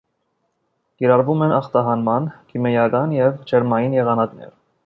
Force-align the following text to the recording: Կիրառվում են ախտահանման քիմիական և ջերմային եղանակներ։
Կիրառվում 1.03 1.43
են 1.47 1.53
ախտահանման 1.59 2.31
քիմիական 2.53 3.15
և 3.19 3.39
ջերմային 3.53 3.99
եղանակներ։ 4.03 4.59